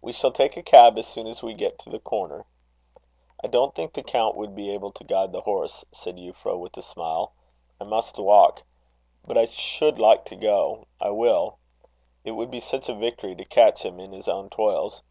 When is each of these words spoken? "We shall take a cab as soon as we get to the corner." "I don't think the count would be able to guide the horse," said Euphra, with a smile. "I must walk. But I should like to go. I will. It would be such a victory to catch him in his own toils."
"We 0.00 0.12
shall 0.12 0.30
take 0.30 0.56
a 0.56 0.62
cab 0.62 0.96
as 0.96 1.08
soon 1.08 1.26
as 1.26 1.42
we 1.42 1.52
get 1.54 1.76
to 1.80 1.90
the 1.90 1.98
corner." 1.98 2.46
"I 3.42 3.48
don't 3.48 3.74
think 3.74 3.92
the 3.92 4.04
count 4.04 4.36
would 4.36 4.54
be 4.54 4.70
able 4.70 4.92
to 4.92 5.02
guide 5.02 5.32
the 5.32 5.40
horse," 5.40 5.84
said 5.90 6.16
Euphra, 6.16 6.56
with 6.56 6.76
a 6.76 6.80
smile. 6.82 7.32
"I 7.80 7.82
must 7.82 8.16
walk. 8.18 8.62
But 9.26 9.36
I 9.36 9.46
should 9.46 9.98
like 9.98 10.24
to 10.26 10.36
go. 10.36 10.84
I 11.00 11.10
will. 11.10 11.58
It 12.22 12.30
would 12.36 12.52
be 12.52 12.60
such 12.60 12.88
a 12.88 12.94
victory 12.94 13.34
to 13.34 13.44
catch 13.44 13.84
him 13.84 13.98
in 13.98 14.12
his 14.12 14.28
own 14.28 14.48
toils." 14.48 15.02